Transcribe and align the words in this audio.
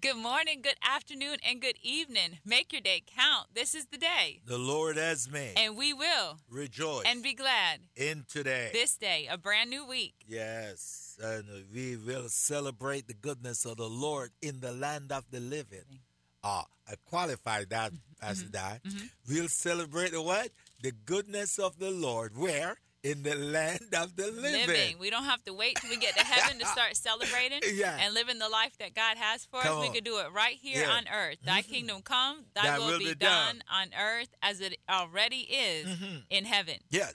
Good 0.00 0.16
morning, 0.16 0.62
good 0.62 0.78
afternoon, 0.82 1.36
and 1.46 1.60
good 1.60 1.76
evening. 1.82 2.38
Make 2.42 2.72
your 2.72 2.80
day 2.80 3.02
count. 3.06 3.48
This 3.52 3.74
is 3.74 3.84
the 3.86 3.98
day. 3.98 4.40
The 4.46 4.56
Lord 4.56 4.96
has 4.96 5.30
made. 5.30 5.58
And 5.58 5.76
we 5.76 5.92
will 5.92 6.38
rejoice 6.48 7.04
and 7.04 7.22
be 7.22 7.34
glad 7.34 7.80
in 7.96 8.24
today. 8.26 8.70
This 8.72 8.96
day, 8.96 9.28
a 9.30 9.36
brand 9.36 9.68
new 9.68 9.86
week. 9.86 10.14
Yes. 10.26 11.18
And 11.22 11.44
we 11.74 11.96
will 11.96 12.30
celebrate 12.30 13.08
the 13.08 13.14
goodness 13.14 13.66
of 13.66 13.76
the 13.76 13.90
Lord 13.90 14.30
in 14.40 14.60
the 14.60 14.72
land 14.72 15.12
of 15.12 15.24
the 15.30 15.40
living. 15.40 16.00
Ah, 16.42 16.64
I 16.88 16.94
qualified 17.04 17.68
that, 17.68 17.92
Pastor 18.18 18.46
mm-hmm. 18.46 18.52
Di. 18.52 18.80
Mm-hmm. 18.86 19.06
We'll 19.28 19.48
celebrate 19.48 20.12
the 20.12 20.22
what? 20.22 20.48
The 20.80 20.92
goodness 20.92 21.58
of 21.58 21.78
the 21.78 21.90
Lord. 21.90 22.38
Where? 22.38 22.78
In 23.02 23.22
the 23.22 23.34
land 23.34 23.94
of 23.96 24.14
the 24.16 24.30
living. 24.30 24.66
living. 24.66 24.96
We 24.98 25.10
don't 25.10 25.24
have 25.24 25.42
to 25.44 25.54
wait 25.54 25.76
till 25.76 25.90
we 25.90 25.96
get 25.96 26.16
to 26.16 26.24
heaven 26.24 26.58
to 26.58 26.66
start 26.66 26.96
celebrating 26.96 27.60
yeah. 27.74 27.98
and 28.00 28.12
living 28.14 28.38
the 28.38 28.48
life 28.48 28.76
that 28.78 28.94
God 28.94 29.16
has 29.16 29.46
for 29.46 29.60
come 29.60 29.72
us. 29.72 29.76
On. 29.76 29.82
We 29.82 29.94
could 29.94 30.04
do 30.04 30.18
it 30.18 30.26
right 30.32 30.56
here 30.60 30.82
yeah. 30.82 30.90
on 30.90 31.04
earth. 31.08 31.38
Thy 31.44 31.60
mm-hmm. 31.60 31.72
kingdom 31.72 32.02
come, 32.02 32.44
thy 32.54 32.78
will, 32.78 32.88
will, 32.88 32.98
be, 32.98 33.14
done. 33.14 33.16
done. 33.18 33.62
on 33.70 33.88
earth 33.98 34.28
as 34.42 34.60
it 34.60 34.76
already 34.90 35.40
is 35.40 35.86
mm-hmm. 35.86 36.16
in 36.28 36.44
heaven. 36.44 36.76
Yes. 36.90 37.14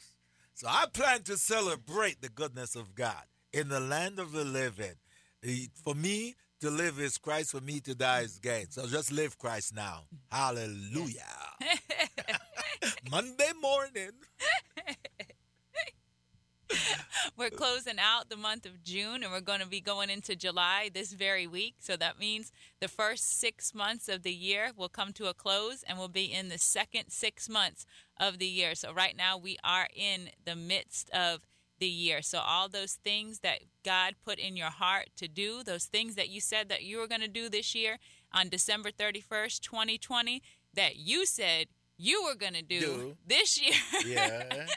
So 0.56 0.68
I 0.70 0.86
plan 0.92 1.24
to 1.24 1.38
celebrate 1.38 2.22
the 2.22 2.30
goodness 2.30 2.76
of 2.76 2.96
God 2.96 3.24
in 3.54 3.70
the 3.70 3.80
land 3.80 4.20
of 4.20 4.32
the 4.32 4.46
living. 4.46 4.96
For 5.84 5.94
me, 5.94 6.36
to 6.62 6.72
live 6.72 7.00
is 7.00 7.18
Christ, 7.18 7.52
for 7.52 7.62
me 7.62 7.80
to 7.82 7.94
die 7.94 8.22
is 8.22 8.40
gain. 8.40 8.72
So 8.72 8.88
just 8.88 9.12
live 9.12 9.38
Christ 9.38 9.76
now. 9.76 10.06
Hallelujah. 10.32 11.22
Monday 13.12 13.52
morning. 13.62 14.12
we're 17.38 17.50
closing 17.50 18.00
out 18.00 18.30
the 18.30 18.38
month 18.38 18.66
of 18.66 18.84
June 18.84 19.24
and 19.24 19.32
we're 19.32 19.42
going 19.42 19.60
to 19.60 19.68
be 19.68 19.82
going 19.82 20.10
into 20.10 20.36
July 20.36 20.90
this 20.94 21.14
very 21.14 21.48
week. 21.48 21.76
So 21.80 21.96
that 21.98 22.20
means 22.20 22.52
the 22.80 22.88
first 22.88 23.40
six 23.40 23.74
months 23.74 24.10
of 24.10 24.24
the 24.24 24.34
year 24.34 24.72
will 24.76 24.90
come 24.90 25.14
to 25.14 25.28
a 25.28 25.34
close 25.34 25.84
and 25.88 25.98
we'll 25.98 26.08
be 26.08 26.32
in 26.32 26.50
the 26.50 26.58
second 26.58 27.10
six 27.10 27.50
months 27.50 27.86
of 28.20 28.40
the 28.40 28.48
year. 28.48 28.76
So 28.76 28.94
right 28.94 29.16
now 29.16 29.38
we 29.38 29.58
are 29.64 29.88
in 29.96 30.30
the 30.44 30.56
midst 30.56 31.10
of 31.12 31.42
the 31.80 31.88
year. 31.88 32.22
So 32.22 32.40
all 32.40 32.70
those 32.70 32.94
things 32.94 33.40
that 33.40 33.60
God 33.84 34.16
put 34.24 34.40
in 34.40 34.56
your 34.56 34.70
heart 34.70 35.10
to 35.18 35.28
do, 35.28 35.64
those 35.64 35.86
things 35.86 36.16
that 36.16 36.30
you 36.30 36.40
said 36.40 36.70
that 36.70 36.84
you 36.84 36.98
were 36.98 37.08
going 37.08 37.22
to 37.22 37.28
do 37.28 37.50
this 37.50 37.76
year 37.76 37.98
on 38.34 38.50
December 38.50 38.92
31st, 38.92 39.60
2020, 39.62 40.42
that 40.74 40.96
you 40.96 41.26
said 41.26 41.68
you 41.98 42.24
were 42.24 42.36
going 42.36 42.54
to 42.54 42.62
do, 42.62 42.80
do, 42.80 43.18
this 43.26 43.62
year. 43.62 43.74
Yeah. 44.06 44.68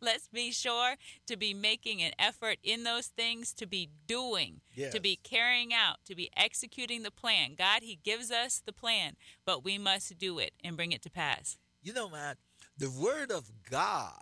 Let's 0.00 0.28
be 0.28 0.50
sure 0.52 0.94
to 1.26 1.36
be 1.36 1.52
making 1.52 2.02
an 2.02 2.12
effort 2.18 2.58
in 2.62 2.84
those 2.84 3.06
things, 3.06 3.52
to 3.54 3.66
be 3.66 3.90
doing, 4.06 4.60
yes. 4.74 4.92
to 4.92 5.00
be 5.00 5.16
carrying 5.16 5.74
out, 5.74 5.96
to 6.06 6.14
be 6.14 6.30
executing 6.36 7.02
the 7.02 7.10
plan. 7.10 7.54
God, 7.56 7.82
He 7.82 7.98
gives 8.02 8.30
us 8.30 8.62
the 8.64 8.72
plan, 8.72 9.16
but 9.44 9.64
we 9.64 9.78
must 9.78 10.16
do 10.18 10.38
it 10.38 10.52
and 10.62 10.76
bring 10.76 10.92
it 10.92 11.02
to 11.02 11.10
pass. 11.10 11.58
You 11.82 11.92
know, 11.92 12.08
man, 12.08 12.36
the 12.76 12.90
Word 12.90 13.30
of 13.30 13.50
God 13.70 14.12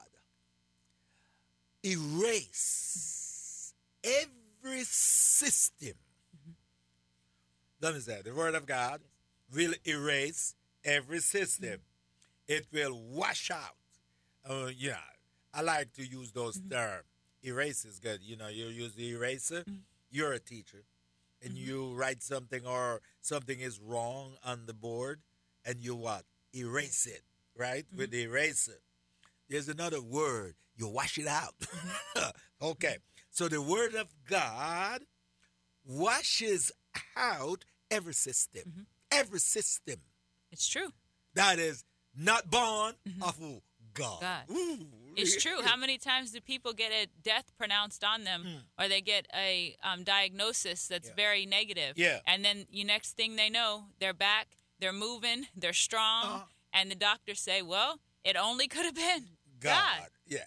erase 1.84 3.75
every 4.03 4.84
system. 4.84 5.94
Mm-hmm. 6.36 6.53
Let 7.83 7.94
me 7.94 8.00
say, 8.00 8.22
the 8.25 8.34
Word 8.34 8.55
of 8.55 8.66
God 8.66 9.00
will 9.55 9.75
erase 9.86 10.54
every 10.84 11.20
system. 11.20 11.69
Mm-hmm 11.70 11.95
it 12.48 12.66
will 12.72 13.00
wash 13.10 13.50
out. 13.50 13.76
Uh, 14.48 14.70
yeah, 14.76 14.96
I 15.52 15.62
like 15.62 15.92
to 15.94 16.04
use 16.04 16.32
those 16.32 16.58
mm-hmm. 16.58 16.74
terms. 16.74 17.04
Erase 17.44 17.84
is 17.84 17.98
good. 17.98 18.20
You 18.22 18.36
know, 18.36 18.48
you 18.48 18.66
use 18.66 18.94
the 18.94 19.10
eraser. 19.10 19.60
Mm-hmm. 19.60 19.74
You're 20.10 20.32
a 20.32 20.38
teacher, 20.38 20.84
and 21.42 21.54
mm-hmm. 21.54 21.68
you 21.68 21.94
write 21.94 22.22
something 22.22 22.66
or 22.66 23.00
something 23.20 23.60
is 23.60 23.80
wrong 23.80 24.34
on 24.44 24.66
the 24.66 24.74
board, 24.74 25.20
and 25.64 25.80
you 25.80 25.94
what? 25.94 26.24
Erase 26.54 27.06
it, 27.06 27.22
right? 27.56 27.84
With 27.94 28.10
mm-hmm. 28.10 28.16
the 28.16 28.22
eraser. 28.24 28.80
There's 29.48 29.68
another 29.68 30.02
word. 30.02 30.54
You 30.76 30.88
wash 30.88 31.18
it 31.18 31.26
out. 31.26 31.54
Mm-hmm. 31.60 32.30
okay. 32.68 32.96
So 33.30 33.48
the 33.48 33.62
word 33.62 33.94
of 33.94 34.14
God 34.28 35.02
washes 35.84 36.72
out 37.16 37.64
every 37.90 38.14
system. 38.14 38.62
Mm-hmm. 38.68 38.82
Every 39.12 39.40
system. 39.40 39.96
It's 40.50 40.66
true. 40.66 40.90
That 41.34 41.58
is 41.58 41.84
not 42.16 42.50
born 42.50 42.94
mm-hmm. 43.09 43.22
of? 43.22 43.38
God. 43.94 44.21
God. 44.21 44.43
It's 45.16 45.43
true. 45.43 45.62
How 45.62 45.77
many 45.77 45.97
times 45.97 46.32
do 46.32 46.41
people 46.41 46.75
get 46.75 46.93
a 46.93 47.06
death 47.22 47.50
pronounced 47.56 48.04
on 48.04 48.25
them, 48.25 48.44
mm. 48.47 48.82
or 48.84 48.88
they 48.88 49.00
get 49.00 49.27
a 49.34 49.75
um, 49.82 50.04
diagnosis 50.04 50.88
that's 50.88 51.09
yeah. 51.09 51.15
very 51.16 51.47
negative? 51.47 51.94
Yeah. 51.97 52.19
And 52.26 52.44
then 52.44 52.66
you 52.71 52.84
next 52.84 53.16
thing 53.16 53.37
they 53.37 53.49
know, 53.49 53.84
they're 53.99 54.12
back, 54.12 54.49
they're 54.78 54.93
moving, 54.93 55.47
they're 55.56 55.72
strong, 55.72 56.25
uh-huh. 56.25 56.44
and 56.75 56.91
the 56.91 56.94
doctors 56.94 57.41
say, 57.41 57.62
"Well, 57.62 58.00
it 58.25 58.37
only 58.37 58.69
could 58.69 58.84
have 58.84 58.94
been 58.94 59.25
God. 59.60 59.71
God. 59.71 60.09
Yeah. 60.26 60.38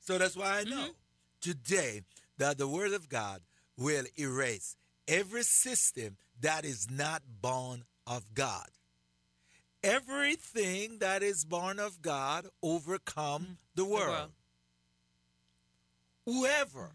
So 0.00 0.18
that's 0.18 0.36
why 0.36 0.60
I 0.60 0.64
know 0.64 0.76
mm-hmm. 0.76 1.40
today 1.40 2.02
that 2.38 2.58
the 2.58 2.66
Word 2.66 2.92
of 2.92 3.08
God 3.08 3.42
will 3.76 4.04
erase 4.18 4.76
every 5.06 5.42
system 5.42 6.16
that 6.40 6.64
is 6.64 6.90
not 6.90 7.22
born 7.40 7.84
of 8.06 8.34
God 8.34 8.66
everything 9.82 10.98
that 10.98 11.22
is 11.22 11.44
born 11.44 11.78
of 11.78 12.02
God 12.02 12.46
overcome 12.62 13.42
mm-hmm. 13.42 13.52
the, 13.74 13.84
world. 13.84 14.06
the 14.06 14.10
world. 14.10 14.30
Whoever, 16.26 16.92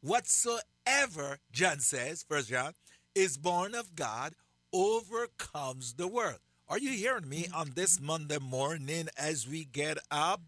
whatsoever, 0.00 1.38
John 1.52 1.80
says, 1.80 2.24
First 2.28 2.48
John, 2.48 2.72
is 3.14 3.36
born 3.36 3.74
of 3.74 3.94
God 3.94 4.34
overcomes 4.72 5.94
the 5.94 6.08
world. 6.08 6.38
Are 6.68 6.78
you 6.78 6.90
hearing 6.90 7.28
me 7.28 7.44
mm-hmm. 7.44 7.54
on 7.54 7.72
this 7.74 8.00
Monday 8.00 8.38
morning 8.38 9.08
as 9.16 9.46
we 9.46 9.64
get 9.64 9.98
up 10.10 10.40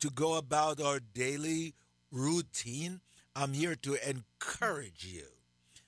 to 0.00 0.10
go 0.10 0.34
about 0.34 0.80
our 0.80 1.00
daily 1.00 1.74
routine? 2.12 3.00
I'm 3.34 3.52
here 3.52 3.74
to 3.76 4.08
encourage 4.08 5.04
you. 5.04 5.24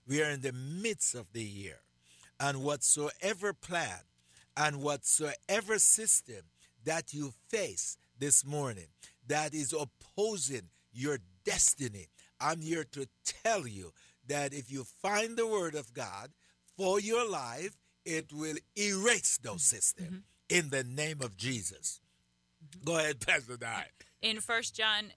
We 0.07 0.23
are 0.23 0.31
in 0.31 0.41
the 0.41 0.53
midst 0.53 1.15
of 1.15 1.33
the 1.33 1.43
year, 1.43 1.81
and 2.41 2.63
whatsoever 2.63 3.53
plan 3.53 4.01
and 4.59 4.83
whatsoever 4.83 5.79
system 5.79 6.43
that 6.85 7.15
you 7.15 7.33
face 7.49 7.97
this 8.19 8.45
morning 8.45 8.89
that 9.29 9.55
is 9.55 9.73
opposing 9.73 10.69
your 10.93 11.19
destiny, 11.45 12.09
I'm 12.41 12.61
here 12.61 12.85
to 12.93 13.07
tell 13.45 13.67
you 13.67 13.93
that 14.27 14.53
if 14.53 14.71
you 14.71 14.85
find 14.85 15.37
the 15.37 15.47
Word 15.47 15.77
of 15.77 15.95
God 15.95 16.31
for 16.77 16.99
your 17.01 17.29
life, 17.29 17.77
it 18.05 18.33
will 18.33 18.57
erase 18.77 19.39
those 19.39 19.63
systems 19.63 20.09
mm-hmm. 20.09 20.59
in 20.59 20.71
the 20.71 20.83
name 20.83 21.19
of 21.23 21.37
Jesus. 21.37 22.01
Mm-hmm. 22.65 22.85
Go 22.85 22.99
ahead, 22.99 23.21
Pastor 23.21 23.57
Di. 23.57 23.85
In 24.23 24.41
First 24.41 24.75
John, 24.75 25.13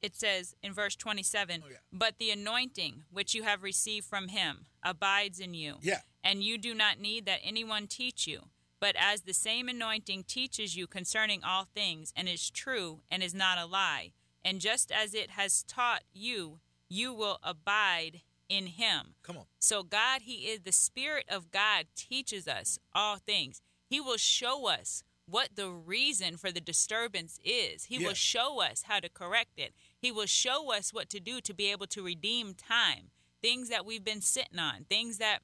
it 0.00 0.14
says 0.14 0.54
in 0.62 0.72
verse 0.72 0.94
27 0.94 1.62
oh, 1.64 1.68
yeah. 1.68 1.76
But 1.92 2.18
the 2.18 2.30
anointing 2.30 3.02
which 3.10 3.34
you 3.34 3.42
have 3.42 3.62
received 3.62 4.06
from 4.06 4.28
him 4.28 4.66
abides 4.84 5.40
in 5.40 5.54
you. 5.54 5.76
Yeah. 5.80 6.00
And 6.22 6.44
you 6.44 6.58
do 6.58 6.74
not 6.74 7.00
need 7.00 7.26
that 7.26 7.40
anyone 7.42 7.86
teach 7.88 8.26
you. 8.26 8.42
But 8.80 8.96
as 8.98 9.22
the 9.22 9.32
same 9.32 9.68
anointing 9.68 10.24
teaches 10.24 10.76
you 10.76 10.86
concerning 10.86 11.42
all 11.42 11.64
things, 11.64 12.12
and 12.14 12.28
is 12.28 12.50
true 12.50 13.00
and 13.10 13.22
is 13.22 13.34
not 13.34 13.58
a 13.58 13.66
lie, 13.66 14.12
and 14.44 14.60
just 14.60 14.92
as 14.92 15.14
it 15.14 15.30
has 15.30 15.62
taught 15.62 16.02
you, 16.12 16.60
you 16.88 17.12
will 17.12 17.38
abide 17.42 18.20
in 18.48 18.66
him. 18.66 19.14
Come 19.22 19.38
on. 19.38 19.44
So 19.58 19.82
God, 19.82 20.22
He 20.22 20.48
is 20.48 20.60
the 20.60 20.72
Spirit 20.72 21.24
of 21.28 21.50
God 21.50 21.86
teaches 21.96 22.46
us 22.46 22.78
all 22.94 23.16
things. 23.16 23.60
He 23.88 24.00
will 24.00 24.16
show 24.16 24.68
us 24.68 25.02
what 25.28 25.50
the 25.56 25.68
reason 25.68 26.36
for 26.36 26.52
the 26.52 26.60
disturbance 26.60 27.40
is. 27.44 27.84
He 27.86 28.04
will 28.04 28.14
show 28.14 28.60
us 28.62 28.84
how 28.86 29.00
to 29.00 29.08
correct 29.08 29.58
it. 29.58 29.74
He 29.98 30.12
will 30.12 30.26
show 30.26 30.72
us 30.72 30.92
what 30.92 31.08
to 31.10 31.20
do 31.20 31.40
to 31.40 31.52
be 31.52 31.72
able 31.72 31.88
to 31.88 32.04
redeem 32.04 32.54
time, 32.54 33.10
things 33.42 33.68
that 33.68 33.84
we've 33.84 34.04
been 34.04 34.20
sitting 34.20 34.60
on, 34.60 34.84
things 34.88 35.18
that 35.18 35.40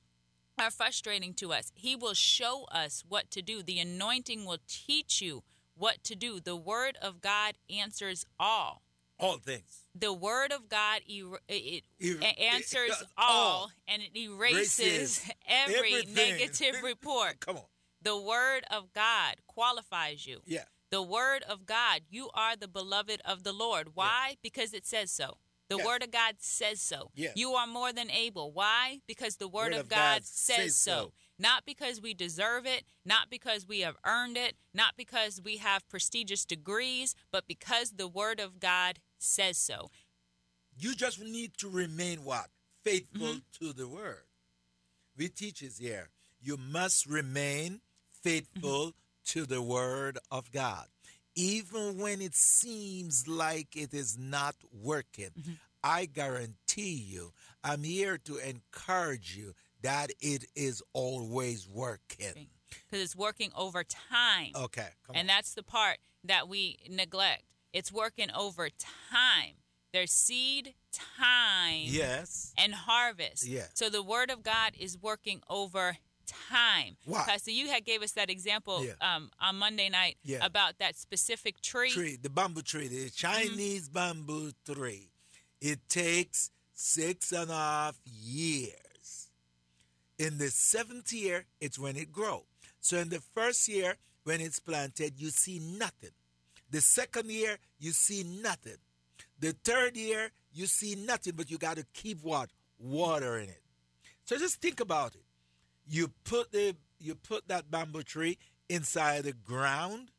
are 0.58 0.70
frustrating 0.70 1.34
to 1.34 1.52
us. 1.52 1.72
He 1.74 1.96
will 1.96 2.14
show 2.14 2.64
us 2.70 3.04
what 3.08 3.30
to 3.30 3.42
do. 3.42 3.62
The 3.62 3.78
anointing 3.78 4.44
will 4.44 4.58
teach 4.68 5.20
you 5.20 5.42
what 5.76 6.04
to 6.04 6.14
do. 6.14 6.40
The 6.40 6.56
word 6.56 6.96
of 7.00 7.20
God 7.20 7.54
answers 7.70 8.26
all. 8.38 8.82
All 9.18 9.38
things. 9.38 9.84
The 9.94 10.12
word 10.12 10.52
of 10.52 10.68
God 10.68 11.02
er- 11.08 11.40
it, 11.48 11.84
it 12.00 12.38
answers 12.38 13.00
it 13.00 13.06
all, 13.16 13.30
all, 13.30 13.70
and 13.86 14.02
it 14.02 14.18
erases 14.18 15.22
every 15.46 15.94
everything. 15.94 16.14
negative 16.14 16.76
report. 16.82 17.40
Come 17.40 17.56
on. 17.56 17.64
The 18.02 18.20
word 18.20 18.64
of 18.70 18.92
God 18.92 19.36
qualifies 19.46 20.26
you. 20.26 20.40
Yeah. 20.44 20.64
The 20.90 21.02
word 21.02 21.44
of 21.48 21.66
God, 21.66 22.00
you 22.10 22.30
are 22.34 22.56
the 22.56 22.68
beloved 22.68 23.22
of 23.24 23.44
the 23.44 23.52
Lord. 23.52 23.90
Why? 23.94 24.30
Yeah. 24.30 24.36
Because 24.42 24.74
it 24.74 24.86
says 24.86 25.12
so. 25.12 25.38
The. 25.78 25.84
Word 25.86 26.02
of 26.02 26.10
God 26.10 26.34
says 26.38 26.80
so. 26.80 27.10
You 27.14 27.52
are 27.52 27.66
more 27.66 27.92
than 27.92 28.10
able. 28.10 28.52
Why? 28.52 29.00
Because 29.06 29.36
the 29.36 29.48
Word, 29.48 29.72
Word 29.72 29.74
of, 29.74 29.80
of 29.80 29.88
God, 29.88 29.96
God 29.96 30.24
says 30.24 30.56
says 30.56 30.76
so. 30.76 30.90
so. 30.92 31.12
Not 31.38 31.64
because 31.66 32.00
we 32.00 32.14
deserve 32.14 32.66
it, 32.66 32.84
not 33.04 33.28
because 33.30 33.66
we 33.66 33.80
have 33.80 33.96
earned 34.06 34.36
it, 34.36 34.56
not 34.72 34.94
because 34.96 35.40
we 35.44 35.56
have 35.56 35.88
prestigious 35.88 36.44
degrees, 36.44 37.14
but 37.32 37.46
because 37.48 37.92
the 37.92 38.08
Word 38.08 38.38
of 38.40 38.60
God 38.60 38.98
says 39.18 39.58
so. 39.58 39.90
You 40.76 40.94
just 40.94 41.20
need 41.20 41.56
to 41.58 41.68
remain 41.68 42.24
what? 42.24 42.48
Faithful 42.84 43.26
Mm-hmm. 43.26 43.66
to 43.66 43.72
the 43.72 43.86
word. 43.86 44.24
We 45.16 45.28
teach 45.28 45.62
is 45.62 45.78
here. 45.78 46.08
You 46.40 46.56
must 46.56 47.06
remain 47.06 47.80
faithful 48.22 48.86
Mm-hmm. 48.88 49.40
to 49.40 49.46
the 49.46 49.62
word 49.62 50.18
of 50.30 50.50
God. 50.50 50.86
Even 51.34 51.98
when 51.98 52.20
it 52.20 52.34
seems 52.34 53.26
like 53.26 53.74
it 53.76 53.94
is 53.94 54.18
not 54.18 54.54
working, 54.72 55.30
Mm-hmm. 55.38 55.52
I 55.84 56.04
guarantee 56.06 56.94
you, 56.94 57.32
I'm 57.64 57.82
here 57.82 58.16
to 58.18 58.36
encourage 58.38 59.36
you 59.36 59.52
that 59.82 60.12
it 60.20 60.44
is 60.54 60.80
always 60.92 61.66
working. 61.68 62.46
Because 62.70 63.02
it's 63.04 63.16
working 63.16 63.50
over 63.56 63.82
time. 63.82 64.52
Okay, 64.54 64.86
And 65.08 65.18
on. 65.22 65.26
that's 65.26 65.54
the 65.54 65.64
part 65.64 65.98
that 66.22 66.48
we 66.48 66.78
neglect. 66.88 67.42
It's 67.72 67.90
working 67.90 68.30
over 68.30 68.68
time. 69.10 69.54
There's 69.92 70.12
seed, 70.12 70.74
time, 70.92 71.82
Yes. 71.86 72.54
and 72.56 72.72
harvest. 72.74 73.44
Yeah. 73.44 73.66
So 73.74 73.90
the 73.90 74.04
word 74.04 74.30
of 74.30 74.44
God 74.44 74.74
is 74.78 74.96
working 74.96 75.42
over 75.50 75.96
time. 76.48 76.96
Why? 77.04 77.24
Pastor, 77.24 77.50
you 77.50 77.68
had 77.68 77.84
gave 77.84 78.02
us 78.02 78.12
that 78.12 78.30
example 78.30 78.84
Yeah. 78.84 78.92
um, 79.00 79.30
on 79.40 79.56
Monday 79.56 79.88
night 79.88 80.16
Yeah. 80.22 80.44
about 80.44 80.78
that 80.78 80.96
specific 80.96 81.60
tree. 81.60 81.90
tree, 81.90 82.16
the 82.16 82.30
bamboo 82.30 82.62
tree, 82.62 82.88
the 82.88 83.10
Chinese 83.10 83.88
bamboo 83.88 84.52
tree. 84.64 85.10
It 85.60 85.88
takes 85.88 86.50
six 86.74 87.32
and 87.32 87.50
a 87.50 87.54
half 87.54 88.00
years. 88.04 89.28
In 90.18 90.38
the 90.38 90.50
seventh 90.50 91.12
year, 91.12 91.46
it's 91.60 91.78
when 91.78 91.96
it 91.96 92.12
grows. 92.12 92.42
So 92.80 92.98
in 92.98 93.08
the 93.08 93.20
first 93.20 93.68
year, 93.68 93.96
when 94.24 94.40
it's 94.40 94.58
planted, 94.60 95.14
you 95.20 95.30
see 95.30 95.58
nothing. 95.58 96.10
The 96.70 96.80
second 96.80 97.30
year, 97.30 97.58
you 97.78 97.92
see 97.92 98.22
nothing. 98.24 98.78
The 99.38 99.52
third 99.64 99.96
year, 99.96 100.30
you 100.52 100.66
see 100.66 100.94
nothing, 100.94 101.34
but 101.36 101.50
you 101.50 101.58
got 101.58 101.76
to 101.76 101.84
keep 101.92 102.22
what? 102.22 102.50
Water 102.78 103.38
in 103.38 103.48
it. 103.48 103.62
So 104.24 104.38
just 104.38 104.60
think 104.60 104.80
about 104.80 105.14
it. 105.14 105.21
You 105.92 106.10
put 106.24 106.52
the 106.52 106.74
you 106.98 107.14
put 107.14 107.48
that 107.48 107.70
bamboo 107.70 108.02
tree 108.02 108.38
inside 108.70 109.24
the 109.24 109.34
ground 109.34 110.10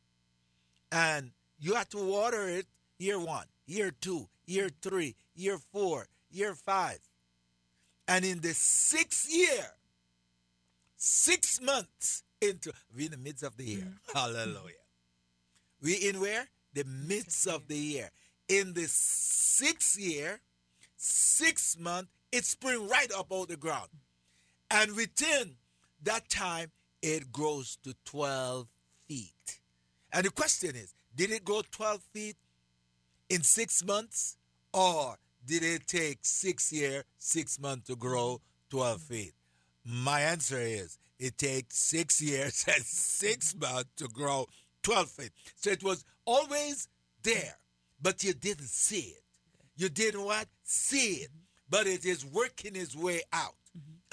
and 0.92 1.32
you 1.58 1.74
have 1.74 1.88
to 1.88 1.98
water 1.98 2.48
it 2.48 2.66
year 2.96 3.18
one, 3.18 3.46
year 3.66 3.90
two, 3.90 4.28
year 4.46 4.70
three, 4.80 5.16
year 5.34 5.58
four, 5.72 6.06
year 6.30 6.54
five. 6.54 7.00
And 8.06 8.24
in 8.24 8.40
the 8.40 8.54
sixth 8.54 9.28
year, 9.28 9.66
six 10.96 11.60
months 11.60 12.22
into 12.40 12.70
we 12.94 13.06
in 13.06 13.10
the 13.10 13.16
midst 13.16 13.42
of 13.42 13.56
the 13.56 13.64
year. 13.64 13.88
Mm. 13.88 14.14
Hallelujah. 14.14 14.84
We 15.82 15.94
in 15.94 16.20
where? 16.20 16.46
The 16.74 16.84
midst 16.84 17.48
of 17.48 17.66
the 17.66 17.76
year. 17.76 18.10
In 18.48 18.74
the 18.74 18.86
sixth 18.86 19.98
year, 19.98 20.38
six 20.96 21.76
month, 21.76 22.06
it 22.30 22.44
spring 22.44 22.86
right 22.86 23.10
up 23.12 23.32
out 23.32 23.48
the 23.48 23.56
ground. 23.56 23.88
And 24.70 24.94
within 24.94 25.56
that 26.04 26.28
time, 26.28 26.70
it 27.02 27.32
grows 27.32 27.78
to 27.84 27.94
12 28.04 28.66
feet. 29.08 29.60
And 30.12 30.24
the 30.24 30.30
question 30.30 30.70
is, 30.76 30.94
did 31.14 31.30
it 31.30 31.44
grow 31.44 31.62
12 31.70 32.00
feet 32.12 32.36
in 33.28 33.42
six 33.42 33.84
months? 33.84 34.36
Or 34.72 35.16
did 35.46 35.62
it 35.62 35.86
take 35.86 36.18
six 36.22 36.72
years, 36.72 37.04
six 37.18 37.60
months 37.60 37.88
to 37.88 37.96
grow 37.96 38.40
12 38.70 39.00
feet? 39.02 39.32
My 39.84 40.20
answer 40.20 40.60
is, 40.60 40.98
it 41.18 41.38
takes 41.38 41.76
six 41.76 42.20
years 42.20 42.64
and 42.74 42.84
six 42.84 43.54
months 43.54 43.90
to 43.96 44.08
grow 44.08 44.46
12 44.82 45.08
feet. 45.10 45.30
So 45.56 45.70
it 45.70 45.82
was 45.82 46.04
always 46.24 46.88
there, 47.22 47.56
but 48.00 48.24
you 48.24 48.32
didn't 48.32 48.68
see 48.68 49.14
it. 49.16 49.22
You 49.76 49.88
didn't 49.88 50.22
what? 50.22 50.46
See 50.62 51.14
it. 51.22 51.30
But 51.68 51.86
it 51.86 52.04
is 52.04 52.24
working 52.24 52.76
its 52.76 52.94
way 52.94 53.22
out. 53.32 53.54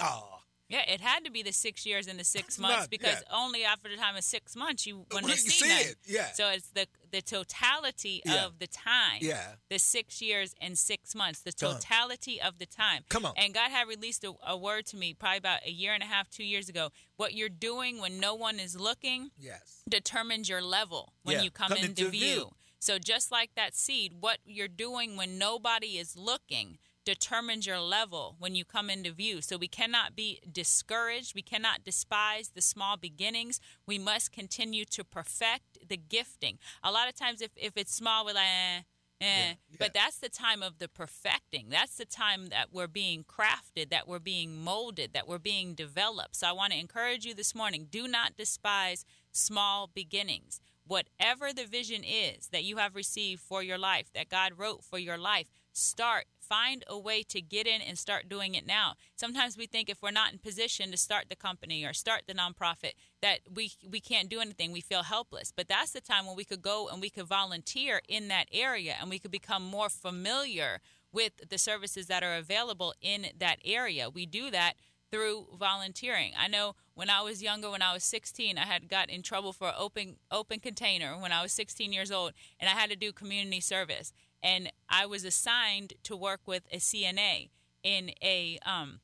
Oh, 0.00 0.41
Yeah, 0.72 0.82
it 0.88 1.00
had 1.02 1.24
to 1.26 1.30
be 1.30 1.42
the 1.42 1.52
six 1.52 1.84
years 1.84 2.06
and 2.08 2.18
the 2.18 2.24
six 2.24 2.58
months 2.58 2.72
months, 2.76 2.88
because 2.88 3.22
yeah. 3.28 3.36
only 3.36 3.62
after 3.62 3.88
the 3.90 3.96
time 3.96 4.16
of 4.16 4.24
six 4.24 4.56
months 4.56 4.86
you 4.86 5.04
You 5.12 5.20
to 5.20 5.36
see, 5.36 5.66
it, 5.66 5.96
yeah. 6.06 6.32
So 6.32 6.48
it's 6.48 6.68
the 6.70 6.86
the 7.10 7.20
totality 7.20 8.22
Yeah. 8.24 8.46
of 8.46 8.58
the 8.58 8.66
time. 8.66 9.18
Yeah. 9.20 9.56
The 9.68 9.78
six 9.78 10.22
years 10.22 10.54
and 10.62 10.78
six 10.78 11.14
months. 11.14 11.40
The 11.40 11.52
totality 11.52 12.40
of 12.40 12.58
the 12.58 12.64
time. 12.64 13.04
Come 13.10 13.26
on. 13.26 13.34
And 13.36 13.52
God 13.52 13.70
had 13.70 13.86
released 13.86 14.24
a, 14.24 14.32
a 14.46 14.56
word 14.56 14.86
to 14.86 14.96
me 14.96 15.12
probably 15.12 15.36
about 15.38 15.60
a 15.66 15.70
year 15.70 15.92
and 15.92 16.02
a 16.02 16.06
half, 16.06 16.30
two 16.30 16.44
years 16.44 16.70
ago. 16.70 16.88
What 17.16 17.34
you're 17.34 17.50
doing 17.50 18.00
when 18.00 18.18
no 18.18 18.34
one 18.34 18.58
is 18.58 18.80
looking 18.80 19.30
yes. 19.38 19.82
determines 19.86 20.48
your 20.48 20.62
level 20.62 21.12
when 21.22 21.36
Yeah, 21.36 21.42
you 21.42 21.50
come, 21.50 21.68
come 21.68 21.76
into, 21.78 21.88
into 22.06 22.08
view. 22.08 22.34
view. 22.34 22.50
So 22.78 22.98
just 22.98 23.30
like 23.30 23.50
that 23.56 23.76
seed, 23.76 24.14
what 24.20 24.38
you're 24.46 24.66
doing 24.68 25.16
when 25.18 25.36
nobody 25.38 25.98
is 25.98 26.16
looking 26.16 26.78
determines 27.04 27.66
your 27.66 27.80
level 27.80 28.36
when 28.38 28.54
you 28.54 28.64
come 28.64 28.90
into 28.90 29.12
view. 29.12 29.40
So 29.42 29.56
we 29.56 29.68
cannot 29.68 30.14
be 30.14 30.40
discouraged. 30.50 31.34
We 31.34 31.42
cannot 31.42 31.84
despise 31.84 32.50
the 32.50 32.62
small 32.62 32.96
beginnings. 32.96 33.60
We 33.86 33.98
must 33.98 34.32
continue 34.32 34.84
to 34.86 35.04
perfect 35.04 35.88
the 35.88 35.96
gifting. 35.96 36.58
A 36.82 36.92
lot 36.92 37.08
of 37.08 37.14
times 37.14 37.40
if, 37.40 37.50
if 37.56 37.76
it's 37.76 37.94
small, 37.94 38.24
we're 38.24 38.34
like, 38.34 38.44
eh, 38.44 38.78
eh. 39.20 39.48
Yeah, 39.48 39.52
But 39.78 39.94
that's 39.94 40.18
the 40.18 40.28
time 40.28 40.62
of 40.62 40.78
the 40.78 40.88
perfecting. 40.88 41.66
That's 41.70 41.96
the 41.96 42.04
time 42.04 42.48
that 42.48 42.68
we're 42.72 42.86
being 42.88 43.24
crafted, 43.24 43.90
that 43.90 44.06
we're 44.06 44.18
being 44.18 44.62
molded, 44.62 45.12
that 45.14 45.26
we're 45.28 45.38
being 45.38 45.74
developed. 45.74 46.36
So 46.36 46.46
I 46.46 46.52
want 46.52 46.72
to 46.72 46.78
encourage 46.78 47.24
you 47.24 47.34
this 47.34 47.54
morning 47.54 47.86
do 47.90 48.06
not 48.06 48.36
despise 48.36 49.04
small 49.32 49.90
beginnings. 49.92 50.60
Whatever 50.86 51.52
the 51.52 51.64
vision 51.64 52.02
is 52.04 52.48
that 52.48 52.64
you 52.64 52.76
have 52.76 52.96
received 52.96 53.40
for 53.40 53.62
your 53.62 53.78
life, 53.78 54.12
that 54.14 54.28
God 54.28 54.52
wrote 54.56 54.84
for 54.84 54.98
your 54.98 55.16
life, 55.16 55.46
start. 55.72 56.26
Find 56.38 56.84
a 56.86 56.98
way 56.98 57.22
to 57.24 57.40
get 57.40 57.66
in 57.66 57.80
and 57.80 57.98
start 57.98 58.28
doing 58.28 58.54
it 58.54 58.66
now. 58.66 58.94
Sometimes 59.16 59.56
we 59.56 59.66
think 59.66 59.88
if 59.88 60.02
we're 60.02 60.10
not 60.10 60.32
in 60.32 60.38
position 60.38 60.90
to 60.90 60.96
start 60.96 61.26
the 61.28 61.36
company 61.36 61.84
or 61.84 61.92
start 61.92 62.22
the 62.26 62.34
nonprofit, 62.34 62.92
that 63.22 63.40
we 63.54 63.72
we 63.88 64.00
can't 64.00 64.28
do 64.28 64.40
anything. 64.40 64.72
We 64.72 64.80
feel 64.80 65.04
helpless. 65.04 65.52
But 65.54 65.68
that's 65.68 65.92
the 65.92 66.00
time 66.00 66.26
when 66.26 66.36
we 66.36 66.44
could 66.44 66.62
go 66.62 66.88
and 66.88 67.00
we 67.00 67.10
could 67.10 67.26
volunteer 67.26 68.02
in 68.08 68.28
that 68.28 68.48
area 68.52 68.96
and 69.00 69.08
we 69.08 69.18
could 69.18 69.30
become 69.30 69.64
more 69.64 69.88
familiar 69.88 70.80
with 71.12 71.48
the 71.48 71.58
services 71.58 72.06
that 72.06 72.22
are 72.22 72.36
available 72.36 72.94
in 73.00 73.26
that 73.38 73.58
area. 73.64 74.10
We 74.10 74.26
do 74.26 74.50
that 74.50 74.74
through 75.10 75.46
volunteering. 75.58 76.32
I 76.38 76.48
know 76.48 76.74
when 76.94 77.10
I 77.10 77.20
was 77.20 77.42
younger, 77.42 77.70
when 77.70 77.82
I 77.82 77.92
was 77.92 78.02
16, 78.02 78.56
I 78.56 78.64
had 78.64 78.88
got 78.88 79.10
in 79.10 79.22
trouble 79.22 79.52
for 79.52 79.72
open 79.78 80.16
open 80.30 80.58
container 80.58 81.18
when 81.18 81.32
I 81.32 81.42
was 81.42 81.52
16 81.52 81.92
years 81.92 82.10
old, 82.10 82.32
and 82.58 82.68
I 82.68 82.72
had 82.72 82.90
to 82.90 82.96
do 82.96 83.12
community 83.12 83.60
service. 83.60 84.12
And 84.42 84.70
I 84.88 85.06
was 85.06 85.24
assigned 85.24 85.94
to 86.04 86.16
work 86.16 86.40
with 86.46 86.64
a 86.72 86.78
CNA 86.78 87.50
in 87.82 88.10
a 88.22 88.58
um, 88.66 89.00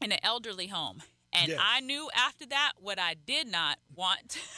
in 0.00 0.12
an 0.12 0.18
elderly 0.22 0.66
home, 0.68 1.02
and 1.32 1.48
Yes. 1.48 1.60
I 1.62 1.80
knew 1.80 2.10
after 2.14 2.46
that 2.46 2.72
what 2.80 2.98
I 2.98 3.14
did 3.14 3.46
not 3.50 3.78
want. 3.94 4.38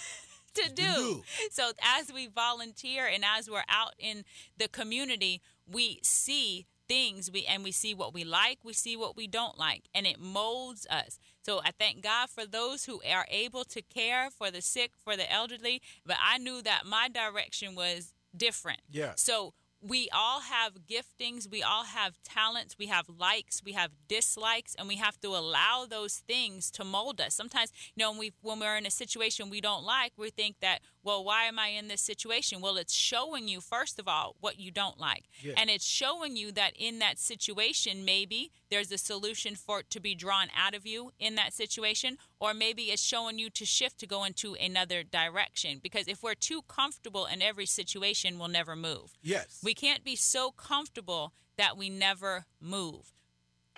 To 0.54 0.68
do. 0.72 0.84
do. 0.84 1.22
So, 1.50 1.72
as 1.82 2.12
we 2.12 2.28
volunteer 2.28 3.08
and 3.12 3.24
as 3.24 3.50
we're 3.50 3.64
out 3.68 3.94
in 3.98 4.22
the 4.56 4.68
community, 4.68 5.42
we 5.66 5.98
see 6.04 6.66
things 6.86 7.28
we 7.28 7.44
and 7.44 7.64
we 7.64 7.72
see 7.72 7.92
what 7.92 8.14
we 8.14 8.22
like 8.22 8.58
we 8.62 8.72
see 8.74 8.94
what 8.96 9.16
we 9.16 9.26
don't 9.26 9.58
like 9.58 9.84
and 9.94 10.06
it 10.06 10.20
molds 10.20 10.86
us 10.90 11.18
so 11.42 11.58
i 11.64 11.70
thank 11.70 12.02
god 12.02 12.28
for 12.28 12.44
those 12.44 12.84
who 12.84 13.00
are 13.10 13.24
able 13.30 13.64
to 13.64 13.80
care 13.80 14.28
for 14.30 14.50
the 14.50 14.60
sick 14.60 14.90
for 15.02 15.16
the 15.16 15.32
elderly 15.32 15.80
but 16.04 16.16
i 16.22 16.36
knew 16.36 16.60
that 16.60 16.82
my 16.84 17.08
direction 17.08 17.74
was 17.74 18.12
different 18.36 18.80
Yeah. 18.90 19.12
so 19.16 19.54
we 19.86 20.08
all 20.12 20.40
have 20.40 20.86
giftings 20.86 21.50
we 21.50 21.62
all 21.62 21.84
have 21.84 22.16
talents 22.22 22.76
we 22.78 22.86
have 22.86 23.06
likes 23.08 23.62
we 23.62 23.72
have 23.72 23.90
dislikes 24.08 24.74
and 24.78 24.88
we 24.88 24.96
have 24.96 25.20
to 25.20 25.28
allow 25.28 25.84
those 25.88 26.16
things 26.26 26.70
to 26.70 26.84
mold 26.84 27.20
us. 27.20 27.34
Sometimes 27.34 27.70
you 27.94 28.02
know 28.02 28.10
when 28.10 28.18
we 28.18 28.32
when 28.40 28.60
we're 28.60 28.76
in 28.76 28.86
a 28.86 28.90
situation 28.90 29.50
we 29.50 29.60
don't 29.60 29.84
like 29.84 30.12
we 30.16 30.30
think 30.30 30.56
that 30.60 30.80
well 31.02 31.22
why 31.22 31.44
am 31.44 31.58
i 31.58 31.68
in 31.68 31.88
this 31.88 32.00
situation? 32.00 32.60
Well 32.60 32.76
it's 32.76 32.94
showing 32.94 33.46
you 33.46 33.60
first 33.60 33.98
of 33.98 34.08
all 34.08 34.36
what 34.40 34.58
you 34.58 34.70
don't 34.70 34.98
like. 34.98 35.24
Yeah. 35.42 35.54
and 35.58 35.68
it's 35.68 35.84
showing 35.86 36.36
you 36.36 36.50
that 36.52 36.72
in 36.76 36.98
that 37.00 37.18
situation 37.18 38.04
maybe 38.04 38.50
there's 38.74 38.90
a 38.92 38.98
solution 38.98 39.54
for 39.54 39.80
it 39.80 39.90
to 39.90 40.00
be 40.00 40.14
drawn 40.14 40.48
out 40.56 40.74
of 40.74 40.84
you 40.84 41.12
in 41.18 41.36
that 41.36 41.52
situation 41.52 42.18
or 42.40 42.52
maybe 42.52 42.84
it's 42.84 43.00
showing 43.02 43.38
you 43.38 43.48
to 43.50 43.64
shift 43.64 43.98
to 44.00 44.06
go 44.06 44.24
into 44.24 44.54
another 44.54 45.04
direction 45.04 45.78
because 45.82 46.08
if 46.08 46.22
we're 46.24 46.34
too 46.34 46.62
comfortable 46.66 47.24
in 47.26 47.40
every 47.40 47.66
situation 47.66 48.36
we'll 48.38 48.48
never 48.48 48.74
move 48.74 49.16
Yes. 49.22 49.60
we 49.62 49.74
can't 49.74 50.02
be 50.02 50.16
so 50.16 50.50
comfortable 50.50 51.32
that 51.56 51.76
we 51.76 51.88
never 51.88 52.46
move. 52.60 53.12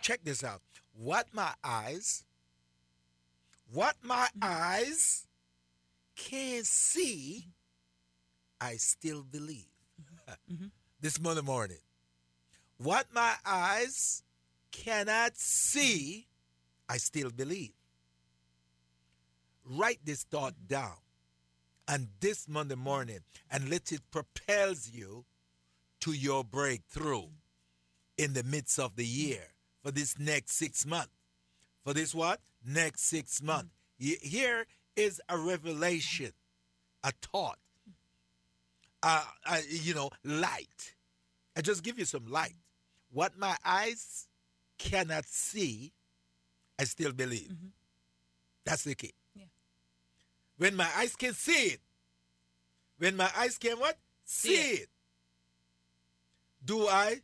check 0.01 0.21
this 0.25 0.43
out. 0.43 0.63
What 0.95 1.27
my 1.33 1.53
eyes, 1.63 2.25
what 3.71 3.97
my 4.03 4.29
mm-hmm. 4.39 4.45
eyes 4.45 5.27
can't 6.17 6.65
see, 6.67 7.49
I 8.61 8.77
still 8.77 9.23
believe. 9.23 9.67
Mm-hmm. 10.51 10.67
this 11.01 11.21
Monday 11.21 11.43
morning, 11.43 11.79
What 12.79 13.07
my 13.13 13.35
eyes 13.45 14.23
cannot 14.71 15.37
see, 15.37 16.27
I 16.89 16.97
still 16.99 17.31
believe. 17.31 17.73
Write 19.65 20.01
this 20.05 20.23
thought 20.25 20.55
down 20.69 20.97
and 21.89 22.09
this 22.21 22.49
Monday 22.49 22.75
morning 22.75 23.21
and 23.51 23.69
let 23.69 23.93
it 23.93 24.01
propels 24.11 24.91
you 24.93 25.25
to 26.01 26.13
your 26.13 26.45
breakthrough 26.45 27.27
in 28.17 28.33
the 28.33 28.43
midst 28.43 28.79
of 28.79 28.97
the 28.97 29.05
year 29.05 29.43
for 29.83 29.91
this 29.91 30.19
next 30.19 30.53
six 30.57 30.87
months. 30.87 31.11
For 31.85 31.95
this 31.95 32.15
what? 32.15 32.41
Next 32.65 33.03
six 33.05 33.43
months. 33.43 33.71
Here 33.99 34.67
is 34.97 35.21
a 35.29 35.39
revelation, 35.39 36.33
a 37.05 37.13
thought, 37.33 37.59
uh, 39.03 39.25
uh, 39.47 39.59
you 39.69 39.95
know, 39.95 40.11
light. 40.25 40.95
I 41.57 41.61
just 41.61 41.83
give 41.83 41.99
you 41.99 42.05
some 42.05 42.27
light. 42.27 42.57
What 43.13 43.39
my 43.39 43.57
eyes 43.65 44.26
cannot 44.79 45.27
see, 45.27 45.93
I 46.79 46.85
still 46.85 47.13
believe. 47.13 47.49
Mm-hmm. 47.49 47.69
That's 48.65 48.85
the 48.85 48.95
key. 48.95 49.13
Yeah. 49.35 49.45
When 50.59 50.77
my 50.77 50.89
eyes 50.97 51.15
can 51.17 51.33
see 51.35 51.73
it, 51.75 51.81
when 52.99 53.17
my 53.17 53.31
eyes 53.37 53.59
can 53.59 53.79
what? 53.79 53.97
See, 54.25 54.49
see 54.49 54.55
it. 54.55 54.81
it. 54.81 54.89
Do 56.65 56.89
I 56.89 57.21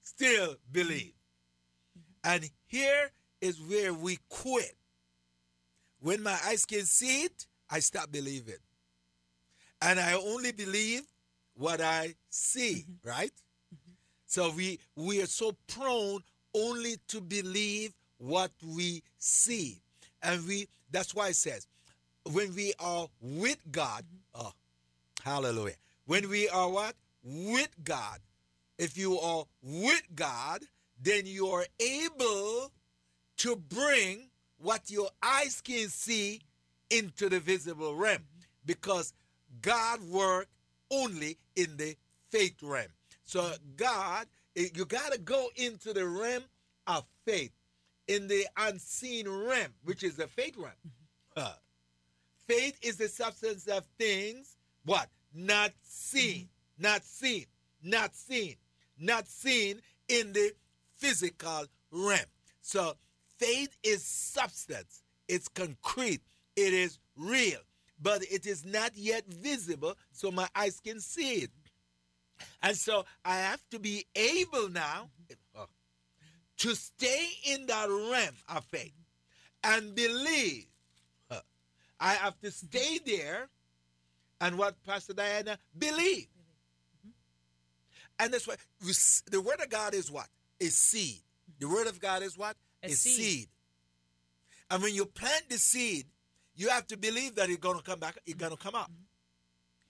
still 0.00 0.56
believe? 0.70 1.12
Mm-hmm. 1.96 2.34
And 2.34 2.50
here 2.66 3.10
is 3.40 3.60
where 3.60 3.94
we 3.94 4.18
quit. 4.28 4.74
When 6.00 6.22
my 6.22 6.38
eyes 6.46 6.64
can 6.64 6.84
see 6.84 7.24
it, 7.24 7.46
I 7.70 7.80
stop 7.80 8.10
believing. 8.10 8.54
And 9.80 10.00
I 10.00 10.14
only 10.14 10.52
believe 10.52 11.02
what 11.54 11.80
I 11.80 12.14
see, 12.30 12.86
mm-hmm. 12.88 13.08
right? 13.08 13.32
Mm-hmm. 13.74 13.92
So 14.26 14.50
we 14.50 14.80
we 14.96 15.22
are 15.22 15.26
so 15.26 15.56
prone 15.66 16.22
only 16.66 16.96
to 17.08 17.20
believe 17.20 17.94
what 18.18 18.50
we 18.64 19.02
see. 19.18 19.80
And 20.22 20.46
we 20.46 20.68
that's 20.90 21.14
why 21.14 21.28
it 21.28 21.36
says 21.36 21.66
when 22.24 22.54
we 22.54 22.72
are 22.78 23.08
with 23.20 23.58
God, 23.70 24.04
mm-hmm. 24.04 24.46
oh, 24.46 24.52
hallelujah. 25.22 25.76
When 26.06 26.28
we 26.28 26.48
are 26.48 26.68
what? 26.68 26.94
With 27.22 27.70
God. 27.84 28.20
If 28.78 28.96
you 28.96 29.18
are 29.18 29.44
with 29.62 30.02
God, 30.14 30.62
then 31.00 31.26
you 31.26 31.48
are 31.48 31.66
able 31.80 32.70
to 33.38 33.56
bring 33.56 34.30
what 34.58 34.90
your 34.90 35.08
eyes 35.22 35.60
can 35.60 35.88
see 35.88 36.40
into 36.90 37.28
the 37.28 37.40
visible 37.40 37.94
realm 37.94 38.22
because 38.64 39.12
God 39.60 40.00
worked 40.08 40.50
only 40.90 41.38
in 41.56 41.76
the 41.76 41.96
faith 42.30 42.56
realm. 42.62 42.88
So 43.24 43.52
God, 43.76 44.22
eh, 44.22 44.37
Eh, 44.58 44.68
you 44.74 44.84
got 44.84 45.12
to 45.12 45.18
go 45.18 45.48
into 45.56 45.92
the 45.92 46.06
realm 46.06 46.42
of 46.86 47.04
faith, 47.24 47.52
in 48.06 48.28
the 48.28 48.46
unseen 48.56 49.28
realm, 49.28 49.72
which 49.84 50.02
is 50.02 50.16
the 50.16 50.26
faith 50.26 50.56
realm. 50.56 50.72
Mm-hmm. 51.36 51.46
Uh, 51.46 51.52
faith 52.46 52.78
is 52.82 52.96
the 52.96 53.08
substance 53.08 53.66
of 53.68 53.84
things, 53.98 54.56
what? 54.84 55.08
Not 55.34 55.72
seen, 55.82 56.48
mm-hmm. 56.48 56.82
not 56.82 57.04
seen, 57.04 57.46
not 57.82 58.14
seen, 58.14 58.56
not 58.98 59.28
seen 59.28 59.80
in 60.08 60.32
the 60.32 60.52
physical 60.96 61.66
realm. 61.92 62.20
So 62.60 62.96
Faith 63.38 63.76
is 63.84 64.04
substance, 64.04 65.02
it's 65.28 65.46
concrete, 65.46 66.20
it 66.56 66.74
is 66.74 66.98
real, 67.16 67.60
but 68.02 68.22
it 68.24 68.46
is 68.46 68.64
not 68.64 68.90
yet 68.96 69.24
visible, 69.28 69.94
so 70.10 70.32
my 70.32 70.48
eyes 70.56 70.80
can 70.80 70.98
see 70.98 71.42
it. 71.42 71.50
And 72.62 72.76
so 72.76 73.04
I 73.24 73.36
have 73.36 73.62
to 73.70 73.78
be 73.78 74.06
able 74.14 74.68
now 74.68 75.10
uh, 75.56 75.66
to 76.58 76.74
stay 76.74 77.28
in 77.44 77.66
that 77.66 77.88
realm 77.88 78.34
of 78.48 78.64
faith 78.64 78.94
and 79.64 79.94
believe. 79.94 80.66
I 82.00 82.14
have 82.14 82.38
to 82.42 82.50
stay 82.52 83.00
there 83.04 83.48
and 84.40 84.56
what 84.56 84.80
Pastor 84.86 85.14
Diana 85.14 85.58
believe. 85.76 86.28
And 88.20 88.32
that's 88.32 88.46
why 88.46 88.54
the 89.30 89.40
word 89.40 89.60
of 89.60 89.68
God 89.68 89.94
is 89.94 90.10
what? 90.10 90.28
Is 90.60 90.76
seed. 90.76 91.22
The 91.58 91.68
word 91.68 91.88
of 91.88 92.00
God 92.00 92.22
is 92.22 92.38
what? 92.38 92.56
a 92.82 92.90
seed. 92.90 93.12
seed. 93.12 93.48
And 94.70 94.82
when 94.82 94.94
you 94.94 95.06
plant 95.06 95.48
the 95.48 95.58
seed, 95.58 96.06
you 96.54 96.68
have 96.68 96.86
to 96.88 96.96
believe 96.96 97.34
that 97.36 97.48
it's 97.48 97.58
going 97.58 97.78
to 97.78 97.82
come 97.82 98.00
back, 98.00 98.18
it's 98.26 98.34
going 98.34 98.50
to 98.50 98.58
come 98.58 98.74
up. 98.74 98.90
Mm-hmm. 98.90 99.07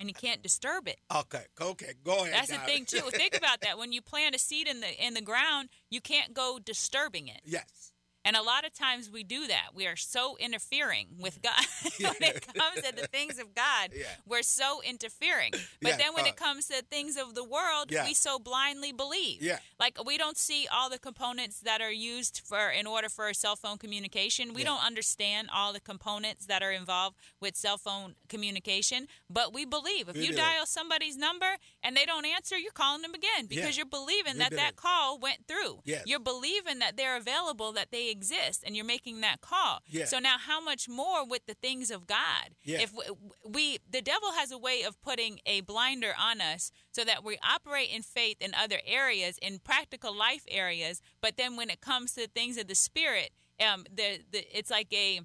And 0.01 0.09
you 0.09 0.15
can't 0.15 0.43
disturb 0.43 0.87
it. 0.87 0.99
Okay, 1.15 1.45
okay, 1.61 1.95
go 2.05 2.25
ahead. 2.25 2.35
That's 2.35 2.51
the 2.51 2.59
thing 2.59 2.85
too. 2.85 3.01
Think 3.11 3.37
about 3.37 3.63
that. 3.63 3.79
When 3.79 3.93
you 3.93 4.01
plant 4.01 4.35
a 4.35 4.39
seed 4.39 4.69
in 4.69 4.81
the 4.81 5.05
in 5.05 5.15
the 5.15 5.21
ground, 5.21 5.71
you 5.91 6.01
can't 6.01 6.33
go 6.33 6.59
disturbing 6.65 7.27
it. 7.27 7.41
Yes. 7.45 7.93
And 8.25 8.37
a 8.37 8.43
lot 8.43 8.67
of 8.67 8.75
times 8.75 9.11
we 9.11 9.23
do 9.23 9.47
that. 9.47 9.69
We 9.75 9.87
are 9.87 9.97
so 9.97 10.37
interfering 10.39 11.07
with 11.19 11.41
God 11.49 11.65
when 12.01 12.15
it 12.21 12.47
comes 12.47 12.83
to 12.87 12.95
the 12.95 13.07
things 13.07 13.39
of 13.39 13.55
God. 13.55 13.91
Yeah. 13.95 14.05
We're 14.27 14.43
so 14.43 14.81
interfering. 14.83 15.53
But 15.81 15.91
yeah, 15.91 15.97
then 15.99 16.15
when 16.15 16.25
uh, 16.25 16.29
it 16.29 16.37
comes 16.37 16.67
to 16.69 16.83
things 16.83 17.17
of 17.17 17.35
the 17.35 17.45
world, 17.45 17.91
yeah. 17.91 18.05
we 18.05 18.13
so 18.13 18.39
blindly 18.39 18.91
believe. 18.91 19.41
Yeah. 19.41 19.59
Like 19.79 19.97
we 20.05 20.19
don't 20.19 20.37
see 20.37 20.67
all 20.73 20.91
the 20.91 20.99
components 20.99 21.61
that 21.61 21.81
are 21.81 21.93
used 21.93 22.43
for 22.45 22.71
in 22.71 22.87
order 22.87 23.09
for 23.09 23.33
cell 23.33 23.55
phone 23.55 23.79
communication. 23.79 24.55
We 24.55 24.65
don't 24.65 24.85
understand 24.85 25.49
all 25.55 25.73
the 25.73 25.81
components 25.81 26.47
that 26.47 26.63
are 26.63 26.73
involved 26.73 27.17
with 27.41 27.55
cell 27.55 27.79
phone 27.79 28.17
communication, 28.29 29.07
but 29.31 29.55
we 29.55 29.65
believe. 29.65 30.09
If 30.09 30.17
we 30.17 30.23
you 30.23 30.31
do. 30.31 30.37
dial 30.39 30.67
somebody's 30.67 31.17
number 31.17 31.59
and 31.83 31.97
they 31.97 32.05
don't 32.05 32.27
answer, 32.27 32.59
you're 32.59 32.73
calling 32.73 33.03
them 33.03 33.15
again 33.15 33.47
because 33.47 33.77
you're 33.77 33.87
believing 33.87 34.35
we 34.35 34.41
that 34.41 34.53
that 34.53 34.77
call 34.77 35.19
went 35.19 35.47
through. 35.47 35.81
Yes. 35.85 36.03
You're 36.07 36.19
believing 36.19 36.81
that 36.81 36.97
they're 36.97 37.17
available, 37.17 37.73
that 37.73 37.91
they 37.93 38.08
exist 38.11 38.63
and 38.67 38.77
you're 38.77 38.85
making 38.85 39.21
that 39.21 39.41
call. 39.41 39.81
Yeah. 39.87 40.05
So 40.05 40.19
now 40.19 40.37
how 40.39 40.61
much 40.61 40.89
more 40.89 41.27
with 41.27 41.47
the 41.47 41.55
things 41.55 41.91
of 41.91 42.07
God? 42.07 42.55
Yeah. 42.63 42.81
If 42.81 42.93
we, 42.93 43.05
we 43.45 43.79
the 43.91 44.03
devil 44.03 44.33
has 44.33 44.51
a 44.51 44.59
way 44.59 44.83
of 44.83 45.01
putting 45.03 45.41
a 45.47 45.61
blinder 45.63 46.15
on 46.21 46.41
us 46.41 46.71
so 46.93 47.05
that 47.05 47.25
we 47.25 47.39
operate 47.43 47.91
in 47.93 48.03
faith 48.03 48.37
in 48.41 48.53
other 48.55 48.81
areas, 48.87 49.39
in 49.41 49.59
practical 49.59 50.17
life 50.17 50.45
areas, 50.49 51.01
but 51.21 51.37
then 51.37 51.57
when 51.57 51.71
it 51.71 51.81
comes 51.81 52.13
to 52.13 52.27
things 52.29 52.57
of 52.57 52.67
the 52.67 52.75
spirit, 52.75 53.31
um 53.65 53.85
the, 53.93 54.21
the 54.31 54.47
it's 54.57 54.71
like 54.71 54.93
a 54.93 55.21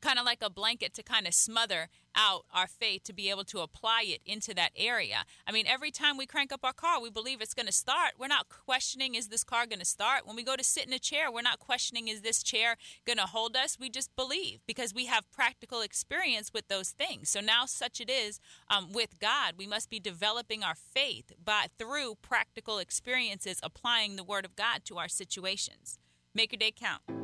kind 0.00 0.18
of 0.18 0.24
like 0.24 0.42
a 0.42 0.50
blanket 0.50 0.92
to 0.94 1.02
kind 1.02 1.26
of 1.26 1.34
smother 1.34 1.88
out 2.16 2.44
our 2.52 2.66
faith 2.66 3.04
to 3.04 3.12
be 3.12 3.30
able 3.30 3.44
to 3.44 3.60
apply 3.60 4.04
it 4.06 4.20
into 4.24 4.54
that 4.54 4.70
area. 4.76 5.24
I 5.46 5.52
mean, 5.52 5.66
every 5.66 5.90
time 5.90 6.16
we 6.16 6.26
crank 6.26 6.52
up 6.52 6.64
our 6.64 6.72
car, 6.72 7.00
we 7.00 7.10
believe 7.10 7.40
it's 7.40 7.54
going 7.54 7.66
to 7.66 7.72
start. 7.72 8.12
We're 8.18 8.28
not 8.28 8.48
questioning, 8.48 9.14
is 9.14 9.28
this 9.28 9.44
car 9.44 9.66
going 9.66 9.78
to 9.78 9.84
start? 9.84 10.26
When 10.26 10.36
we 10.36 10.42
go 10.42 10.56
to 10.56 10.64
sit 10.64 10.86
in 10.86 10.92
a 10.92 10.98
chair, 10.98 11.30
we're 11.30 11.42
not 11.42 11.58
questioning, 11.58 12.08
is 12.08 12.22
this 12.22 12.42
chair 12.42 12.76
going 13.06 13.18
to 13.18 13.24
hold 13.24 13.56
us? 13.56 13.78
We 13.78 13.90
just 13.90 14.14
believe 14.16 14.60
because 14.66 14.94
we 14.94 15.06
have 15.06 15.30
practical 15.30 15.80
experience 15.80 16.52
with 16.52 16.68
those 16.68 16.90
things. 16.90 17.30
So 17.30 17.40
now, 17.40 17.66
such 17.66 18.00
it 18.00 18.10
is 18.10 18.40
um, 18.68 18.92
with 18.92 19.18
God, 19.18 19.54
we 19.58 19.66
must 19.66 19.90
be 19.90 20.00
developing 20.00 20.62
our 20.62 20.74
faith 20.74 21.32
by 21.42 21.66
through 21.78 22.16
practical 22.22 22.78
experiences, 22.78 23.60
applying 23.62 24.16
the 24.16 24.24
Word 24.24 24.44
of 24.44 24.56
God 24.56 24.84
to 24.86 24.98
our 24.98 25.08
situations. 25.08 25.98
Make 26.34 26.52
your 26.52 26.58
day 26.58 26.72
count. 26.72 27.23